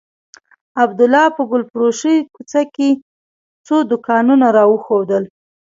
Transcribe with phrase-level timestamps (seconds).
[0.83, 2.89] عبدالله په ګلفروشۍ کوڅه کښې
[3.65, 5.23] څو دوکانونه راوښوول.